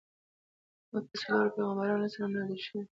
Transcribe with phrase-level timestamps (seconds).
[0.93, 2.89] او په څلورو پیغمبرانو علیهم السلام نازل شویدي.